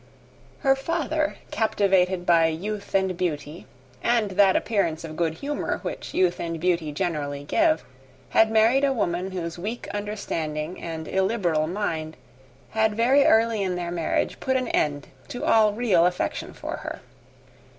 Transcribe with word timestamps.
Her 0.61 0.75
father, 0.75 1.35
captivated 1.51 2.25
by 2.25 2.47
youth 2.47 2.95
and 2.95 3.15
beauty, 3.15 3.67
and 4.01 4.31
that 4.31 4.55
appearance 4.55 5.03
of 5.03 5.15
good 5.15 5.35
humour 5.35 5.77
which 5.83 6.15
youth 6.15 6.39
and 6.39 6.59
beauty 6.59 6.91
generally 6.91 7.43
give, 7.43 7.85
had 8.29 8.49
married 8.49 8.83
a 8.83 8.93
woman 8.93 9.29
whose 9.29 9.59
weak 9.59 9.87
understanding 9.89 10.81
and 10.81 11.07
illiberal 11.07 11.67
mind 11.67 12.17
had 12.71 12.95
very 12.97 13.25
early 13.25 13.61
in 13.61 13.75
their 13.75 13.91
marriage 13.91 14.39
put 14.39 14.57
an 14.57 14.69
end 14.69 15.05
to 15.27 15.45
all 15.45 15.73
real 15.73 16.07
affection 16.07 16.51
for 16.53 16.77
her. 16.77 17.01